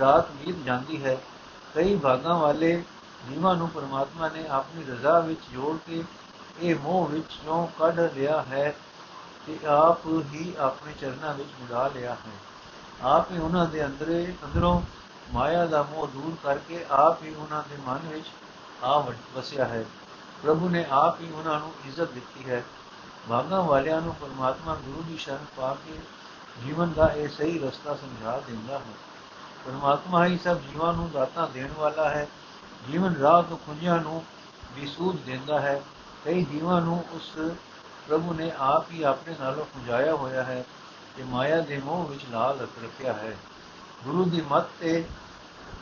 [0.00, 1.16] ਰਾਤ ਬੀਤ ਜਾਂਦੀ ਹੈ।
[1.74, 2.82] ਕਈ ਭਾਗਾਂ ਵਾਲੇ
[3.30, 6.04] ਜੀਵਾਂ ਨੂੰ ਪਰਮਾਤਮਾ ਨੇ ਆਪਣੀ ਰਜ਼ਾ ਵਿੱਚ ਜੋੜ ਕੇ
[6.60, 8.74] ਇਹ ਮੋਹ ਵਿੱਚ ਜੋ ਕੱਢ ਲਿਆ ਹੈ?
[9.46, 12.57] ਤੇ ਆਪ ਹੀ ਆਪਣੇ ਚਰਨਾਂ ਵਿੱਚ ਮਿਲਾ ਲਿਆ ਹੈ।
[13.04, 14.82] ਆਪ ਹੀ ਉਹਨਾਂ ਦੇ ਅੰਦਰੇ ਅੰਦਰੋਂ
[15.32, 18.26] ਮਾਇਆ ਦਾ ਮੋਹ ਦੂਰ ਕਰਕੇ ਆਪ ਹੀ ਉਹਨਾਂ ਦੇ ਮਨ ਵਿੱਚ
[18.84, 18.98] ਆ
[19.34, 19.84] ਵਸਿਆ ਹੈ।
[20.42, 22.64] ਪ੍ਰਭੂ ਨੇ ਆਪ ਹੀ ਉਹਨਾਂ ਨੂੰ ਇੱਜ਼ਤ ਦਿੱਤੀ ਹੈ।
[23.28, 25.98] ਭਾਗਾਂ ਵਾਲਿਆਂ ਨੂੰ ਪਰਮਾਤਮਾ ਗੁਰੂ ਦੀ ਸ਼ਰਨ ਪਾ ਕੇ
[26.64, 28.94] ਜੀਵਨ ਦਾ ਇਹ ਸਹੀ ਰਸਤਾ ਸਮਝਾ ਦਿੰਦਾ ਹੈ।
[29.66, 32.26] ਪਰਮਾਤਮਾ ਹੀ ਸਭ ਜੀਵਾਂ ਨੂੰ ਦਾਤਾਂ ਦੇਣ ਵਾਲਾ ਹੈ।
[32.92, 34.24] ਜੀਵਨ ਰਾਹ ਤੋਂ ਖੁੰਝਿਆਂ ਨੂੰ
[34.74, 35.82] ਵੀ ਸੂਝ ਦਿੰਦਾ ਹੈ।
[36.24, 37.32] ਕਈ ਜੀਵਾਂ ਨੂੰ ਉਸ
[38.08, 40.64] ਪ੍ਰਭੂ ਨੇ ਆਪ ਹੀ ਆਪਣੇ ਨਾਲੋਂ ਖੁੰਝਾਇਆ ਹੋਇਆ ਹੈ।
[41.18, 43.36] ਤੇ ਮਾਇਆ ਦੇ ਮੋਹ ਵਿੱਚ ਲਾਲ ਰੱਖਿਆ ਹੈ।
[44.04, 45.04] ਗੁਰੂ ਦੀ ਮੱਤ ਤੇ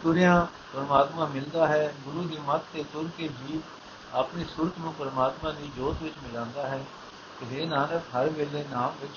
[0.02, 3.60] ਤੁਰਿਆ ਪਰਮਾਤਮਾ ਮਿਲਦਾ ਹੈ। ਗੁਰੂ ਦੀ ਮੱਤ ਤੇ ਤੁਰ ਕੇ ਜੀਵ
[4.14, 6.84] ਆਪਣੀ ਸੁਰਤ ਨੂੰ ਪਰਮਾਤਮਾ ਦੀ ਜੋਤ ਵਿੱਚ ਮਿਲਾਉਂਦਾ ਹੈ।
[7.40, 9.12] ਕਿ ਇਹ ਨਾਨਕ, ਹਰ ਵੇਲੇ ਨਾਮ ਵਿੱਚ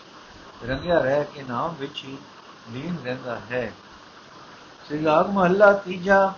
[0.69, 2.17] ਰੰਗਿਆ ਰਹਿ ਕੇ ਨਾਮ ਵਿੱਚ ਹੀ
[2.71, 3.73] ਲੀਨ ਰਹਿੰਦਾ ਹੈ।
[4.87, 6.33] ਸ੍ਰੀ ਰਾਗ ਮਹੱਲਾ ਤੀਜਾ।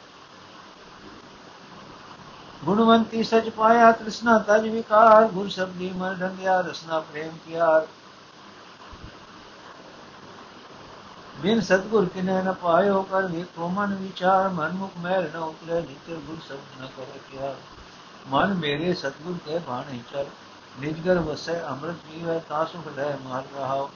[2.66, 7.88] ਗੁਣਵੰਤੀ ਸਚ ਪਾਇਆ, ਤ੍ਰਿਸ਼ਨਾ ਤਜ ਵਿਕਾਰ, ਗੁਰ ਸ਼ਬਦੀ ਮਨ ਰੰਗਿਆ ਰਸਨਾ ਪ੍ਰੇਮ ਪਿਆਰ।
[11.42, 16.16] ਬਿਨ ਸਤਗੁਰ ਕਿਨੇ ਨ ਪਾਇਓ ਕਰ ਵੇਖੋ ਮਨ ਵਿਚਾਰ, ਮਨ ਮੁਖ ਮੈਲ ਨ ਉਤਰੇ ਜਿਤੇ
[16.18, 17.54] ਗੁਰ ਸ਼ਬਦ ਨ ਕਰੇ ਕਿਆ
[18.30, 20.26] ਮਨ ਮੇਰੇ ਸਤਗੁਰ ਕੇ ਬਾਣੀ ਚਲ
[20.80, 23.90] ਨਿਜਗਰ ਵਸੈ ਅੰਮ੍ਰਿਤ ਪੀਵੈ ਤਾ ਸੁਖ ਲੈ ਮਾਰ ਰਹਾਉ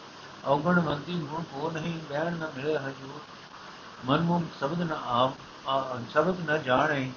[0.45, 3.19] ਔਗਣ ਮੰਤੀ ਗੁਣ ਕੋ ਨਹੀਂ, ਬਹਿਣ ਨ ਮਿਲੇ ਹਜੂਰ।
[4.05, 5.31] ਮਨ ਮੁਖ ਸ਼ਬਦ ਨ ਆਪ
[6.11, 7.07] ਸ਼ਬਦ ਨ ਜਾਣੈ,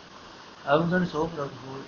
[0.75, 1.83] ਅਵਗਣ ਸੋ ਪ੍ਰਭੂ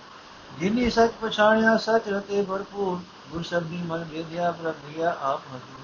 [0.58, 2.98] ਜਿਨੀ ਸਚ ਪਛਾਣਿਆ, ਸਚ ਰਤੇ ਭਰਪੂਰ,
[3.30, 5.78] ਗੁਰ ਸ਼ਬਦੀ ਮਨ ਵੇਦਿਆ ਪ੍ਰਭਿਆ ਆਪ ਹਜੂਰ।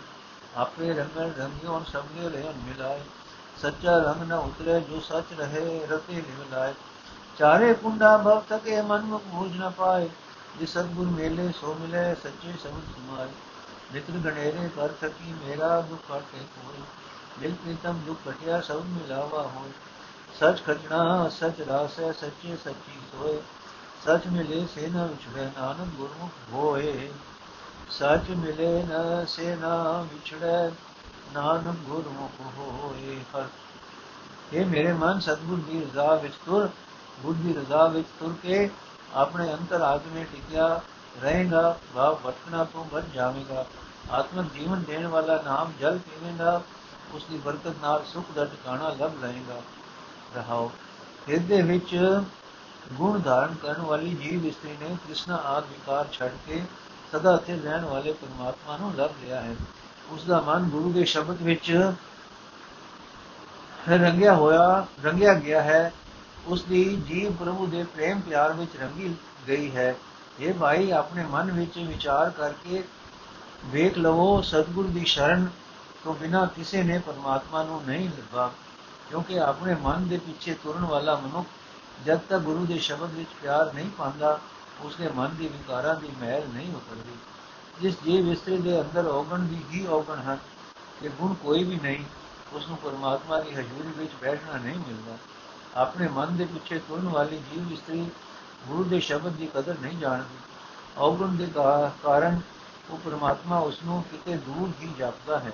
[0.56, 3.00] ਆਪੇ ਰੰਗਣ ਰੰਗਿਓ ਸਭਨੇ ਰਹਿਣ ਮਿਲਾਏ।
[3.62, 6.74] ਸੱਚਾ ਰੰਗ ਨ ਉਤਰੇ ਜੋ ਸੱਚ ਰਹੇ, ਰਤੇ ਨਿਵਲਾਏ
[7.38, 10.08] ਚਾਰੇ ਕੁੰਡਾ ਭਵ ਤਕੇ ਮਨ ਮੁਖ ਬੂਝ ਨ ਪਾਏ।
[10.58, 13.28] ਜਿ ਸਤਗੁਰ ਮੇਲੇ ਸੋ ਮਿਲੇ, ਸੱਚੇ ਸਬਦ ਸੁਮਾਏ।
[13.92, 16.82] ਮਿਤਰ ਗਣੇਰੇ ਕਰ ਥਕੀ, ਮੇਰਾ ਦੁਖ ਹਟੇ ਕੋਈ
[17.40, 19.70] ਦਿਲ ਪ੍ਰੀਤਮ ਦੁਖ ਕਟਿਆ ਸਭ ਮਿਲਾਵਾ ਹੋਏ।
[20.40, 23.42] ਸਚ ਖਜਣਾ, ਸਚ ਰਾਸੈ, ਸੱਚੇ ਸੱਚੀ ਸੋਏ।
[24.06, 27.12] ਸਚ ਮਿਲੇ ਸੇ ਨ ਵਿਛੜੇ ਨਾਨਕ ਗੁਰਮੁਖ ਹੋਏ।
[27.90, 29.66] ਸਚ ਮਿਲੇ ਨ, ਸੇ ਨ
[30.12, 30.70] ਵਿਛੜੇ,
[31.32, 33.46] ਨਾਨਕ ਗੁਰਮੁਖ ਹੋਏ ਹਰ।
[34.52, 36.68] ਇਹ ਮੇਰੇ ਮਨ, ਸਤਗੁਰ ਦੀ ਰਜ਼ਾ ਵਿੱਚ ਤੁਰ,
[37.22, 38.68] ਬੁੱਧ ਦੀ ਰਜ਼ਾ ਵਿੱਚ ਤੁਰ ਕੇ
[39.14, 40.80] ਆਪਣੇ ਅੰਤਰ ਆਤਮੇ ਟਿਕਿਆ
[41.22, 43.64] ਰਹੇਗਾ ਭਾਵ ਭਟਕਣਾ ਤੋਂ ਬਚ ਜਾਵੇਗਾ।
[44.10, 46.60] ਆਤਮਿਕ ਜੀਵਨ ਦੇਣ ਵਾਲਾ ਨਾਮ ਜਲ ਪੀਵੇਗਾ,
[47.14, 49.60] ਉਸ ਦੀ ਬਰਕਤ ਨਾਲ ਸੁਖ ਦਾ ਟਿਕਾਣਾ ਲੱਭ ਲਏਗਾ
[50.36, 50.70] ਰਹਾਓ,
[51.28, 52.20] ਹਿਰਦੇ ਵਿੱਚ
[52.92, 56.62] ਗੁਣ ਧਾਰਨ ਕਰਨ ਵਾਲੀ ਜੀਵ ਇਸਤਰੀ ਨੇ ਕ੍ਰਿਸ਼ਨ ਆਦ ਵਿਕਾਰ ਛੱਡ ਕੇ
[57.18, 59.54] ਸਦਾ ਸਥਿਰ ਰਹਿਣ ਵਾਲੇ ਪਰਮਾਤਮਾ ਨੂੰ ਲੱਭ ਲਿਆ ਹੈ।
[60.10, 61.90] ਉਸ ਦਾ ਮਨ ਗੁਰੂ ਦੇ ਸ਼ਬਦ ਵਿੱਚ
[63.88, 65.92] ਰੰਗਿਆ ਹੋਇਆ, ਰੰਗਿਆ ਗਿਆ ਹੈ।
[66.46, 69.14] ਉਸ ਦੀ ਜੀਵ ਪ੍ਰਭੂ ਦੇ ਪ੍ਰੇਮ ਪਿਆਰ ਵਿੱਚ ਰੰਗੀ
[69.48, 69.94] ਗਈ ਹੈ।
[70.40, 72.82] ਇਹ ਭਾਈ, ਆਪਣੇ ਮਨ ਵਿੱਚ ਵਿਚਾਰ ਕਰਕੇ
[73.64, 75.48] ਵੇਖ ਲਵੋ, ਸਤਗੁਰ ਦੀ ਸ਼ਰਨ
[76.04, 78.50] ਤੋਂ ਬਿਨਾ ਕਿਸੇ ਨੇ ਪਰਮਾਤਮਾ ਨੂੰ ਨਹੀਂ ਲੱਭਾ,
[79.10, 81.48] ਕਿਉਂਕਿ ਆਪਣੇ ਮਨ ਦੇ ਪਿੱਛੇ ਤੁਰਨ ਵਾਲਾ ਮਨੁੱਖ
[82.06, 84.38] ਜਦ ਤੱਕ ਗੁਰੂ ਦੇ ਸ਼ਬਦ ਵਿੱਚ ਪਿਆਰ ਨਹੀਂ ਪਾਉਂਦਾ
[84.84, 87.16] ਉਸਦੇ ਮਨ ਦੀ ਵਿਕਾਰਾਂ ਦੀ ਮਹਿਲ ਨਹੀਂ ਉਤਰਦੀ,
[87.80, 90.38] ਜਿਸ ਜੀਵ ਇਸਤਰੀ ਦੇ ਅੰਦਰ ਔਗਣ ਦੀ ਹੀ ਔਗਣ ਹਨ,
[91.00, 92.04] ਕਿ ਗੁਣ ਕੋਈ ਵੀ ਨਹੀਂ
[92.52, 95.16] ਉਸ ਨੂੰ ਪਰਮਾਤਮਾ ਦੀ ਹਜ਼ੂਰੀ ਵਿੱਚ ਬੈਠਣਾ ਨਹੀਂ ਮਿਲਦਾ।
[95.76, 98.08] ਆਪਣੇ ਮਨ ਦੇ ਪਿੱਛੇ ਤੁਰਨ ਵਾਲੀ ਜੀਵ ਇਸਤਰੀ
[98.68, 100.38] ਗੁਰੂ ਦੇ ਸ਼ਬਦ ਦੀ ਕਦਰ ਨਹੀਂ ਜਾਣਦੀ।
[100.98, 101.46] ਔਗਣ ਦੇ
[102.02, 102.40] ਕਾਰਨ
[102.90, 105.52] ਉਹ ਪਰਮਾਤਮਾ ਉਸ ਨੂੰ ਕਿਤੇ ਦੂਰ ਹੀ ਜਾਪਦਾ ਹੈ,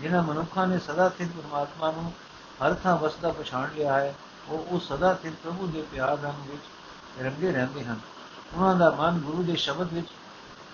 [0.00, 2.12] ਜਿਨ੍ਹਾਂ ਮਨੁੱਖਾਂ ਨੇ ਸਦਾ ਸਿਰ ਪਰਮਾਤਮਾ ਨੂੰ
[2.62, 4.14] ਹਰ ਥਾਂ ਵਸਦਾ ਪਛਾਣ ਲਿਆ ਹੈ,
[4.48, 8.00] ਉਹ ਉਸ ਸਦਾ ਸਿਰ ਪ੍ਰਭੂ ਦੇ ਪਿਆਰ ਰੰਗ ਵਿੱਚ ਰੰਗੇ ਰਹਿੰਦੇ ਹਨ।
[8.54, 10.08] ਉਹਨਾਂ ਦਾ ਮਨ ਗੁਰੂ ਦੇ ਸ਼ਬਦ ਵਿੱਚ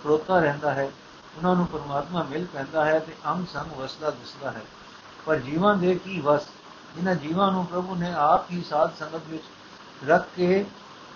[0.02, 0.90] ਖੜੋਤਾ ਰਹਿੰਦਾ ਹੈ,
[1.36, 4.62] ਉਹਨਾਂ ਨੂੰ ਪਰਮਾਤਮਾ ਮਿਲ ਪੈਂਦਾ ਹੈ ਤੇ ਅੰਗ ਸੰਗ ਵਸਦਾ ਦਿਸਦਾ ਹੈ।
[5.26, 6.46] ਪਰ ਜੀਵਾਂ ਦੇ ਕੀ ਵਸ?
[6.98, 9.44] ਇਹਨਾਂ ਜੀਵਾਂ ਨੂੰ ਪ੍ਰਭੂ ਨੇ ਆਪ ਹੀ ਸਾਧ ਸੰਗਤ ਵਿੱਚ
[10.08, 10.64] ਰੱਖ ਕੇ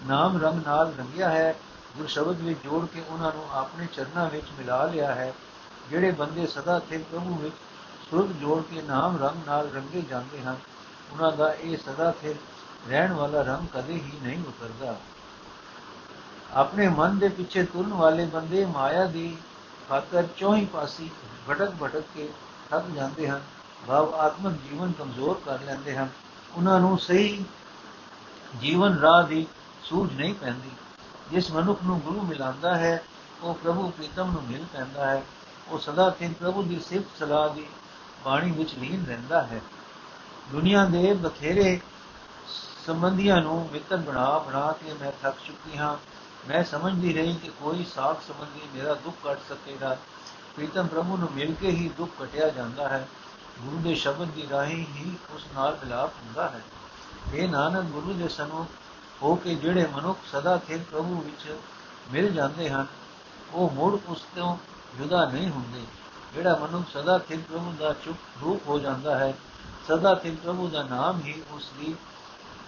[0.06, 1.54] ਨਾਮ ਰੰਗ ਨਾਲ ਰੰਗਿਆ ਹੈ
[1.96, 5.32] ਗੁਰ ਸ਼ਬਦ ਵਿੱਚ ਜੋੜ ਕੇ ਉਹਨਾਂ ਨੂੰ ਆਪਣੇ ਚਰਨਾਂ ਵਿੱਚ ਮਿਲਾ ਲਿਆ ਹੈ,
[5.90, 7.54] ਜਿਹੜੇ ਬੰਦੇ ਸਦਾ ਸਿਰ ਪ੍ਰਭੂ ਵਿੱਚ
[8.10, 10.56] ਸੁਰਤ ਜੋੜ ਕੇ ਨਾਮ ਰੰਗ ਨਾਲ ਰੰਗੇ ਜਾਂਦੇ ਹਨ,
[11.12, 12.34] ਉਹਨਾਂ ਦਾ ਇਹ ਸਦਾ ਸਿਰ
[12.88, 14.96] ਰਹਿਣ ਵਾਲਾ ਰੰਗ ਕਦੇ ਹੀ ਨਹੀਂ ਉਤਰਦਾ।
[16.54, 19.36] ਆਪਣੇ ਮਨ ਦੇ ਪਿੱਛੇ ਤੁਰਨ ਵਾਲੇ ਬੰਦੇ ਮਾਇਆ ਦੀ
[19.88, 21.10] ਖਾਤਰ ਚੌਹੀ ਪਾਸੀ
[21.50, 22.28] ਭਟਕ ਭਟਕ ਕੇ
[22.70, 23.40] ਥੱਕ ਜਾਂਦੇ ਹਨ,
[23.86, 26.08] ਭਾਵ ਆਤਮਿਕ ਜੀਵਨ ਕਮਜ਼ੋਰ ਕਰ ਲੈਂਦੇ ਹਨ।
[26.56, 27.44] ਉਹਨਾਂ ਨੂੰ ਸਹੀ
[28.60, 29.46] ਜੀਵਨ ਰਾਹ ਦੀ
[29.82, 30.70] ਸੂਝ ਨਹੀਂ ਪੈਂਦੀ।
[31.30, 33.02] ਜਿਸ ਮਨੁੱਖ ਨੂੰ ਗੁਰੂ ਮਿਲਾਂਦਾ ਹੈ,
[33.42, 35.22] ਉਹ ਪ੍ਰਭੂ ਪ੍ਰੀਤਮ ਨੂੰ ਮਿਲ ਪੈਂਦਾ ਹੈ।
[35.68, 37.66] ਉਹ ਸਦਾ ਸਿਰ ਪ੍ਰਭੂ ਦੀ ਸਿਫਤ ਸਲਾਹ ਦੀ
[38.24, 39.60] ਬਾਣੀ ਵਿੱਚ ਲੀਨ ਰਹਿੰਦਾ ਹੈ।
[40.52, 41.80] ਦੁਨੀਆ ਦੇ ਬਥੇਰੇ
[42.86, 45.96] ਸੰਬੰਧੀਆਂ ਨੂੰ ਮਿੱਤਰ ਬਣਾ ਬਣਾ ਕੇ ਮੈਂ ਥੱਕ ਚੁੱਕੀ ਹਾਂ।
[46.48, 49.96] ਮੈਂ ਸਮਝਦੀ ਰਹੀ ਕਿ ਕੋਈ ਸਾਖ ਸੰਬੰਧੀ ਮੇਰਾ ਦੁੱਖ ਕੱਟ ਸਕੇਗਾ।
[50.56, 53.08] ਪ੍ਰੀਤਮ ਪ੍ਰਭੂ ਨੂੰ ਮਿਲ ਕੇ ਹੀ ਦੁੱਖ ਕਟਿਆ ਜਾਂਦਾ ਹੈ।
[53.58, 56.60] ਗੁਰੂ ਦੇ ਸ਼ਬਦ ਦੀ ਰਾਹੀਂ ਹੀ ਉਸ ਨਾਲ ਮਿਲਾਪ ਹੁੰਦਾ ਹੈ।
[57.34, 58.66] ਇਹ ਨਾਨਕ, ਗੁਰੂ ਦੇ ਸਨੂ
[59.22, 61.56] ਹੋ ਕੇ ਜਿਹੜੇ ਮਨੁੱਖ ਸਦਾ ਖੇਰ ਪ੍ਰਭੂ ਵਿੱਚ
[62.12, 62.86] ਮਿਲ ਜਾਂਦੇ ਹਨ,
[63.52, 64.56] ਉਹ ਮੁੜ ਉਸ ਤੋਂ
[64.98, 65.82] ਜੁਦਾ ਨਹੀਂ ਹੁੰਦੇ।
[66.34, 69.34] ਜਿਹੜਾ ਮਨੁੱਖ ਸਦਾ ਖੇਰ ਪ੍ਰਭੂ ਦਾ ਚੁੱਪ ਰੂਪ ਹੋ ਜਾਂਦਾ ਹੈ,
[69.88, 71.94] ਸਦਾ ਖੇਰ ਪ੍ਰਭੂ ਦਾ ਨਾਮ ਹੀ ਉਸ ਦੀ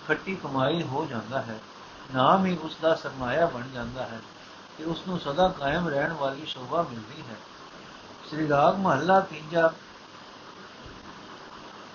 [0.09, 1.59] ਖੱਟੀ ਕਮਾਈ ਹੋ ਜਾਂਦਾ ਹੈ।
[2.15, 4.21] ਨਾਮ ਹੀ ਉਸ ਦਾ ਸਰਮਾਇਆ ਬਣ ਜਾਂਦਾ ਹੈ
[4.79, 7.37] ਤੇ ਉਸ ਨੂੰ ਸਦਾ ਕਾਇਮ ਰਹਿਣ ਵਾਲੀ ਸ਼ੋਭਾ ਮਿਲਦੀ ਹੈ।
[8.31, 9.73] ਸ੍ਰੀ ਰਾਗ ਮਹੱਲਾ ਤੀਜਾ,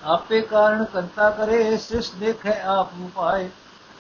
[0.04, 3.50] ਆਪੇ ਕਾਰਨ ਕਰਤਾ ਕਰੇ, ਸਿਸ ਦੇਖੈ ਆਪ ਉਪਾਏ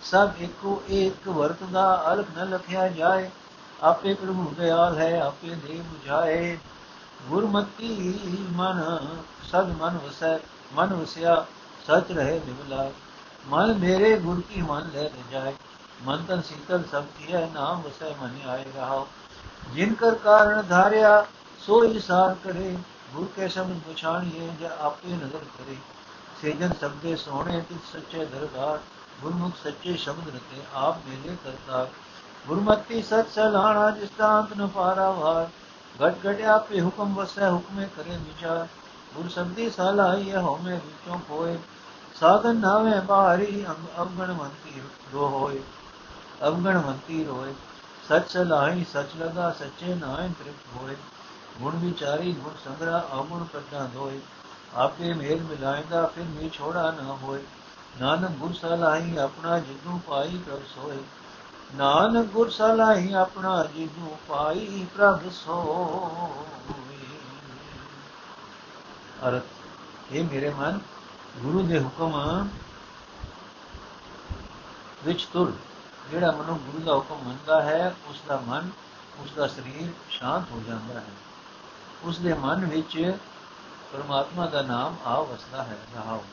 [0.03, 3.29] ਸਭ ਇੱਕੋ ਇੱਕ ਵਰਤਦਾ, ਅਲਖ ਨ ਲਖਿਆ ਜਾਏ,
[3.83, 6.57] ਆਪੇ ਪ੍ਰਭੂ ਦਿਆਲ ਹੈ, ਆਪੇ ਦੇ 부ਝਾਏ
[7.29, 8.19] ਗੁਰਮਤੀ
[8.51, 9.07] ਮਨ,
[9.43, 10.37] ਸਦ ਮਨ ਵਸੈ,
[10.73, 11.45] ਮਨ ਵਸਿਆ,
[11.87, 12.89] ਸਚ ਰਹੇ ਨਿਵਲਾ
[13.47, 15.53] ਮਨ ਮੇਰੇ ਗੁਰ ਕੀ ਮਨ ਲੈ ਜਾਏ।
[16.03, 19.07] ਮਨ ਤਨ ਸੀਤਲ ਸਭ ਕੀ ਹੈ ਨਾਮ ਵਸੈ ਮਨ ਆਏ ਰਹਾਓ
[19.73, 21.25] ਜਿਨ ਕਰ ਕਾਰਨ ਧਾਰਿਆ
[21.59, 22.77] ਸੋਈ ਸਾਰ ਕਰੇ।
[23.13, 25.75] ਗੁਰ ਕੇ ਸ਼ਬਦ ਪਛਾਣੀਏ ਜਾਂ ਆਪੇ ਨਜ਼ਰ ਕਰੇ।
[26.41, 28.79] ਸੇਜਨ ਸਬਦੇ ਸੋਹਣੇ, ਤਿਸ ਸੱਚੇ ਦਰਬਾਰ।
[29.21, 31.87] ਗੁਰਮੁਖ ਸੱਚੇ ਸ਼ਬਦ ਰਤੇ, ਆਪ ਮੇਲੇ ਕਰਤਾ
[32.47, 35.47] ਗੁਰਮਤੀ ਸਤ ਸਲਾਣਾ ਜਿਸਤਾਂਤ ਨ ਪਾਰਾਵਾਰ
[35.99, 38.67] ਘਟ ਘਟ ਆਪੇ ਹੁਕਮ ਵਸੈ, ਹੁਕਮੇ ਕਰੇ ਵਿਚਾਰ।
[39.15, 41.57] ਗੁਰ ਸਬਦੀ ਸਲਾਈ ਹਉਮੈ ਵਿੱਚੋਂ ਕੋਏ
[42.15, 43.65] ਸਾਧਨ ਨਾਵੇਂ ਬਾਹਰੀ
[43.97, 44.81] ਅਵਗਣ ਮੰਤੀ
[45.13, 45.61] ਰੋ ਹੋਏ।
[46.43, 47.53] ਅਵਗਣ ਮੰਤੀ ਰੋਏ।
[48.09, 50.95] ਸਚ ਸਲਾਈ ਸਚ ਲਗਾ, ਸੱਚੇ ਨਾਇ ਤ੍ਰਿਪਤ ਹੋਏ।
[51.59, 54.19] ਗੁਣ ਵਿਚਾਰੀ, ਗੁਣ ਸੰਗਰਾ ਅਵਗੁਣ ਕੱਢਾ ਦੋਏ।
[54.75, 57.43] ਆਪੇ ਮੇਲ ਮਿਲਾਇਦਾ, ਫਿਰ ਮੇ ਛੋੜਾ ਨਾ ਹੋਏ।
[58.01, 60.97] ਨਾਨਕ ਗੁਰ ਸਲਾਹੀ, ਆਪਣਾ ਜਿਦੂ ਪਾਈ ਪ੍ਰਭ ਸੋਏ।
[61.75, 66.43] ਨਾਨਕ ਗੁਰ ਸਲਾਹੀ, ਆਪਣਾ ਜਿਦੂ ਪਾਈ ਪ੍ਰਭ ਸੋਏ।
[69.27, 69.43] ਅਰਥ,
[70.11, 70.79] ਇਹ ਮੇਰੇ ਮਨ
[71.37, 72.47] ਗੁਰੂ ਦੇ ਹੁਕਮ
[75.05, 75.53] ਵਿੱਚ ਤੁਰ
[76.11, 78.69] ਜਿਹੜਾ ਮਨੁ ਗੁਰੂ ਦਾ ਹੁਕਮ ਮੰਨਦਾ ਹੈ ਉਸ ਦਾ ਮਨ
[79.19, 81.05] ਉਸ ਦਾ ਸਰੀਰ ਸ਼ਾਂਤ ਹੋ ਜਾਂਦਾ ਹੈ।
[82.03, 83.17] ਉਸ ਦੇ ਮਨ ਵਿੱਚ
[83.93, 86.23] ਪਰਮਾਤਮਾ ਦਾ ਨਾਮ ਆ ਵਸਦਾ ਹੈ ਰਹਾਉ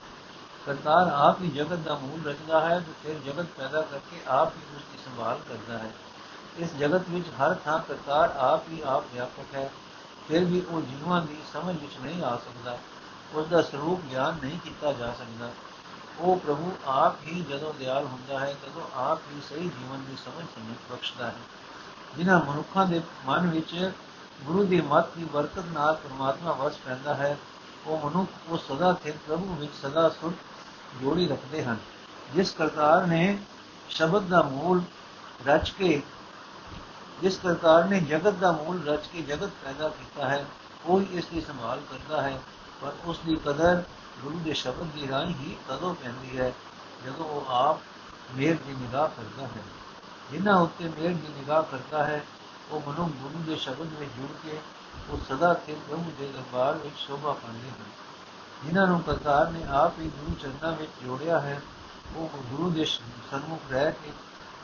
[0.66, 4.76] ਕਰਤਾਰ ਆਪ ਹੀ ਜਗਤ ਦਾ ਮੂਲ ਰਚਦਾ ਹੈ ਤੇ ਫਿਰ ਜਗਤ ਪੈਦਾ ਕਰਕੇ ਆਪ ਹੀ
[4.76, 5.90] ਉਸ ਦੀ ਸੰਭਾਲ ਕਰਦਾ ਹੈ।
[6.58, 9.70] ਇਸ ਜਗਤ ਵਿੱਚ ਹਰ ਥਾਂ ਕਰਤਾਰ ਆਪ ਹੀ ਆਪ ਵਿਆਪਕ ਹੈ।
[10.28, 12.78] ਫਿਰ ਵੀ ਉਹ ਜੀਵਾਂ ਦੀ ਸਮਝ ਵਿੱਚ ਨਹੀਂ ਆ ਸਕਦਾ।
[13.34, 15.50] ਉਸ ਦਾ ਸਰੂਪ ਗਿਆਨ ਨਹੀਂ ਕੀਤਾ ਜਾ ਸਕਦਾ।
[16.18, 20.44] ਉਹ ਪ੍ਰਭੂ ਆਪ ਹੀ ਜਦੋਂ ਦਿਆਲ ਹੁੰਦਾ ਹੈ, ਤਦੋਂ ਆਪ ਹੀ ਸਹੀ ਜੀਵਨ ਦੀ ਸਮਝ
[20.44, 21.34] ਸਮਝ ਬਖਸ਼ਦਾ ਹੈ।
[22.16, 23.92] ਜਿਨ੍ਹਾਂ ਮਨੁੱਖਾਂ ਦੇ ਮਨ ਵਿੱਚ
[24.42, 27.36] ਗੁਰੂ ਦੀ ਮੱਤ ਦੀ ਬਰਕਤ ਨਾਲ ਪਰਮਾਤਮਾ ਵਸ ਪੈਂਦਾ ਹੈ,
[27.86, 30.32] ਉਹ ਮਨੁੱਖ ਉਹ ਸਦਾ ਤੇ ਪ੍ਰਭੂ ਵਿੱਚ ਸਦਾ ਸੁਖ
[31.02, 31.76] ਜੋੜੀ ਰੱਖਦੇ ਹਨ।
[32.34, 33.38] ਜਿਸ ਕਰਤਾਰ ਨੇ
[33.88, 34.82] ਸ਼ਬਦ ਦਾ ਮੂਲ
[35.46, 36.02] ਰਚ ਕੇ,
[37.22, 40.44] ਜਿਸ ਕਰਤਾਰ ਨੇ ਜਗਤ ਦਾ ਮੂਲ ਰਚ ਕੇ ਜਗਤ ਪੈਦਾ ਕੀਤਾ ਹੈ,
[40.86, 42.40] ਉਹ ਇਸ ਦੀ ਸੰਭਾਲ ਕਰਦਾ ਹੈ,
[42.80, 43.82] ਪਰ ਉਸ ਦੀ ਕਦਰ
[44.20, 46.52] ਗੁਰੂ ਦੇ ਸ਼ਬਦ ਦੀ ਰਾਹੀਂ ਹੀ ਤਦੋਂ ਪੈਂਦੀ ਹੈ
[47.04, 47.80] ਜਦੋਂ ਉਹ ਆਪ
[48.34, 49.62] ਮੇਰ ਦੀ ਨਿਗਾਹ ਕਰਦਾ ਹੈ।
[50.30, 52.24] ਜਿਨ੍ਹਾਂ ਉੱਤੇ ਮੇਰ ਦੀ ਨਿਗਾਹ ਕਰਦਾ ਹੈ,
[52.70, 54.58] ਉਹ ਮਨੁ ਗੁਰੂ ਦੇ ਸ਼ਬਦ ਵਿੱਚ ਜੁੜ ਕੇ
[55.10, 57.90] ਉਹ ਸਦਾ ਸਿਰ ਪ੍ਰਭੂ ਦੇ ਦਰਬਾਰ ਵਿੱਚ ਸ਼ੋਭਾ ਪਾਉਂਦੇ ਹਨ।
[58.64, 61.62] ਜਿਨ੍ਹਾਂ ਨੂੰ ਕਰਤਾਰ ਨੇ ਆਪ ਹੀ ਗੁਰੂ ਚਰਨਾਂ ਵਿੱਚ ਜੋੜਿਆ ਹੈ,
[62.16, 64.12] ਉਹ ਗੁਰੂ ਦੇ ਸਨਮੁਖ ਰਹਿ ਕੇ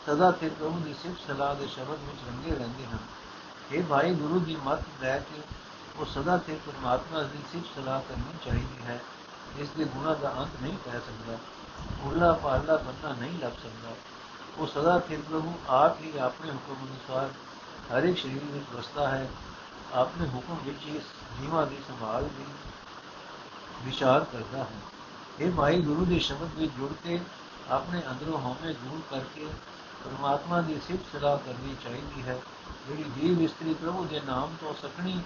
[0.06, 2.98] ਸਦਾ ਸਿਰ ਪ੍ਰਭੂ ਦੀ ਸਿਫਤ ਸਲਾਹ ਦੇ ਸ਼ਬਦ ਵਿੱਚ ਰੰਗੇ ਰਹਿੰਦੇ ਹਨ।
[3.72, 5.40] ਇਹ ਭਾਈ ਗੁਰੂ ਦੀ ਮੱਤ ਲੈ ਕੇ
[5.96, 9.00] ਉਹ ਸਦਾ ਸਿਰ ਪਰਮਾਤਮਾ ਦੀ ਸਿਫਤ ਸਲਾਹ ਕਰਨੀ ਚਾਹੀਦੀ ਹੈ।
[9.56, 11.38] ਇਸ ਦੇ ਗੁਣਾ ਦਾ ਅੰਤ ਨਹੀਂ ਕਹਿ ਸਕਦਾ
[12.04, 13.94] ਉਰਲਾ ਪਾਰਲਾ ਬੰਨਾ ਨਹੀਂ ਲੱਭ ਸਕਦਾ
[14.58, 17.30] ਉਹ ਸਦਾ ਸਿਰ ਪ੍ਰਭੂ ਆਪ ਹੀ ਆਪਣੇ ਹੁਕਮ ਅਨੁਸਾਰ
[17.92, 19.28] ਹਰ ਇੱਕ ਸ਼ਰੀਰ ਵਿੱਚ ਵਸਦਾ ਹੈ
[19.94, 22.44] ਆਪਣੇ ਹੁਕਮ ਵਿੱਚ ਇਸ ਜੀਵਾਂ ਦੀ ਸੰਭਾਲ ਦੀ
[23.84, 24.80] ਵਿਚਾਰ ਕਰਦਾ ਹੈ
[25.38, 27.20] ਇਹ ਭਾਈ ਗੁਰੂ ਦੇ ਸ਼ਬਦ ਵਿੱਚ ਜੁੜ ਕੇ
[27.70, 29.46] ਆਪਣੇ ਅੰਦਰੋਂ ਹਉਮੈ ਦੂਰ ਕਰਕੇ
[30.04, 32.38] ਪਰਮਾਤਮਾ ਦੀ ਸਿਫਤ ਸਲਾਹ ਕਰਨੀ ਚਾਹੀਦੀ ਹੈ
[32.88, 35.20] ਜਿਹੜੀ ਜੀਵ ਇਸਤਰੀ ਪ੍ਰਭੂ ਦੇ ਨਾਮ ਤੋਂ ਸਕਣੀ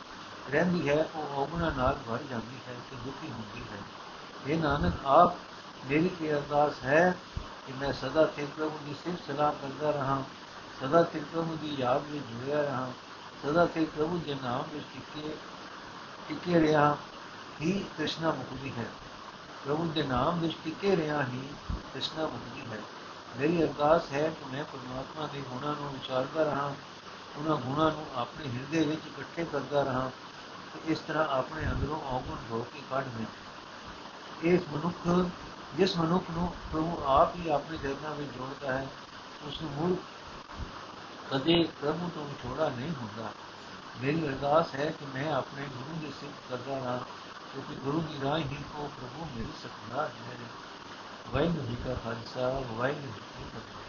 [0.53, 3.79] ਰਹਿੰਦੀ ਹੈ ਉਹ ਔਗਣਾ ਨਾਲ ਭਰ ਜਾਂਦੀ ਹੈ ਤੇ ਦੁਖੀ ਹੁੰਦੀ ਹੈ
[4.47, 5.37] ਇਹ ਨਾਨਕ ਆਪ
[5.87, 7.15] ਮੇਰੀ ਕੀ ਅਰਦਾਸ ਹੈ
[7.67, 10.23] ਕਿ ਮੈਂ ਸਦਾ ਤੇ ਪ੍ਰਭੂ ਦੀ ਸਿਫਤ ਸਲਾਹ ਕਰਦਾ ਰਹਾ
[10.81, 12.91] ਸਦਾ ਤੇ ਪ੍ਰਭੂ ਦੀ ਯਾਦ ਵਿੱਚ ਜੁੜਿਆ ਰਹਾ
[13.43, 15.35] ਸਦਾ ਤੇ ਪ੍ਰਭੂ ਦੇ ਨਾਮ ਵਿੱਚ ਟਿਕੇ
[16.29, 16.97] ਟਿਕੇ ਰਿਹਾ
[17.61, 18.87] ਹੀ ਕ੍ਰਿਸ਼ਨਾ ਮੁਕਤੀ ਹੈ
[19.65, 21.43] ਪ੍ਰਭੂ ਦੇ ਨਾਮ ਵਿੱਚ ਟਿਕੇ ਰਿਹਾ ਹੀ
[21.93, 22.79] ਕ੍ਰਿਸ਼ਨਾ ਮੁਕਤੀ ਹੈ
[23.39, 26.73] ਮੇਰੀ ਅਰਦਾਸ ਹੈ ਕਿ ਮੈਂ ਪਰਮਾਤਮਾ ਦੇ ਗੁਣਾਂ ਨੂੰ ਵਿਚਾਰਦਾ ਰਹਾ
[27.39, 30.11] ਉਹਨਾਂ ਗੁਣਾਂ ਨੂੰ ਆਪਣੇ ਹਿਰਦੇ ਵਿੱਚ ਇਕੱਠੇ ਕਰਦਾ ਰਹਾ
[30.75, 33.27] ਤੇ ਇਸ ਤਰ੍ਹਾਂ ਆਪਣੇ ਅੰਦਰੋਂ ਔਗਣ ਹੋ ਕੇ ਕੱਢ ਮੈਂ
[34.43, 35.09] ਇਸ ਮਨੁੱਖ,
[35.77, 38.87] ਜਿਸ ਮਨੁੱਖ ਨੂੰ ਪ੍ਰਭੂ ਆਪ ਹੀ ਆਪਣੇ ਚਰਨਾਂ ਵਿੱਚ ਜੋੜਦਾ ਹੈ,
[39.47, 39.97] ਉਸ ਨੂੰ ਮੁੜ
[41.31, 43.31] ਕਦੇ ਪ੍ਰਭੂ ਤੋਂ ਵਿਛੋੜਾ ਨਹੀਂ ਹੁੰਦਾ।
[44.03, 46.97] ਮੇਰੀ ਅਰਦਾਸ ਹੈ ਕਿ ਮੈਂ ਆਪਣੇ ਗੁਰੂ ਦੀ ਸਿਫਤ ਕਰਦਾ ਰਹਾ
[47.53, 50.37] ਕਿਉਂਕਿ ਗੁਰੂ ਦੀ ਰਾਹ ਹੀ ਕੋ ਪ੍ਰਭੂ ਮਿਲ ਸਕਦਾ ਹੈ
[51.33, 53.81] ਵਾਹਿਗੁਰੂ ਜੀ ਕਾ ਖਾਲਸਾ, ਵਾਹਿਗੁਰੂ ਜੀ ਕੀ ਫਤਿਹ।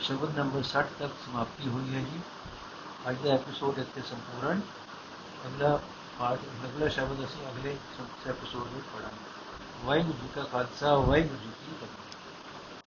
[0.00, 2.20] ਸ਼ਬਦ ਨੰਬਰ 60 ਤੱਕ ਸਮਾਪਤੀ ਹੋਈ ਹੈ ਜੀ।
[3.08, 4.60] ਅੱਜ ਦਾ ਐਪੀਸੋਡ ਇੱਥੇ ਸੰਪੂਰਨ
[5.46, 5.78] ਅਗਲਾ
[6.18, 7.76] ਪਾਠ, ਅਗਲਾ ਸ਼ਬਦ ਅਸੀਂ ਅਗਲੇ
[8.28, 12.05] ਐਪੀਸੋਡ ਵਿੱਚ ਪੜਾਂਗੇ ਵਾਹਿਗੁਰੂ ਜੀ ਕਾ ਖਾਲਸਾ, ਵਾਹਿਗੁਰੂ ਜੀ ਕੀ ਫਤਿਹ।